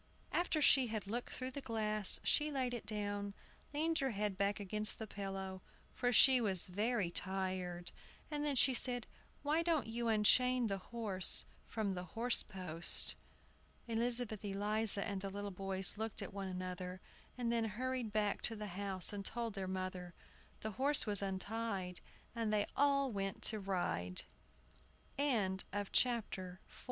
After 0.31 0.63
she 0.63 0.87
had 0.87 1.05
looked 1.05 1.29
through 1.29 1.51
the 1.51 1.61
glass, 1.61 2.19
she 2.23 2.49
laid 2.49 2.73
it 2.73 2.87
down, 2.87 3.35
leaned 3.71 3.99
her 3.99 4.09
head 4.09 4.35
back 4.35 4.59
against 4.59 4.97
the 4.97 5.05
pillow, 5.05 5.61
for 5.93 6.11
she 6.11 6.41
was 6.41 6.65
very 6.65 7.11
tired, 7.11 7.91
and 8.31 8.43
then 8.43 8.55
said, 8.55 9.05
"Why 9.43 9.61
don't 9.61 9.85
you 9.85 10.07
unchain 10.07 10.65
the 10.65 10.79
horse 10.79 11.45
from 11.67 11.93
the 11.93 12.03
horse 12.17 12.41
post?" 12.41 13.13
Elizabeth 13.87 14.43
Eliza 14.43 15.07
and 15.07 15.21
the 15.21 15.29
little 15.29 15.51
boys 15.51 15.99
looked 15.99 16.23
at 16.23 16.33
one 16.33 16.47
another, 16.47 16.99
and 17.37 17.51
then 17.51 17.65
hurried 17.65 18.11
back 18.11 18.41
to 18.41 18.55
the 18.55 18.73
house 18.81 19.13
and 19.13 19.23
told 19.23 19.53
their 19.53 19.67
mother. 19.67 20.15
The 20.61 20.71
horse 20.71 21.05
was 21.05 21.21
untied, 21.21 22.01
and 22.33 22.51
they 22.51 22.65
all 22.75 23.11
went 23.11 23.43
to 23.43 23.59
ride. 23.59 24.23
THE 25.15 25.23
PETERKINS 25.23 25.63
AT 25.71 26.35
HOME. 26.35 26.57